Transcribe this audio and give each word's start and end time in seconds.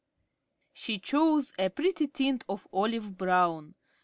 She 0.73 0.97
chose 0.97 1.53
a 1.59 1.69
pretty 1.69 2.07
tint 2.07 2.43
of 2.49 2.67
olive 2.73 3.15
brown. 3.17 3.75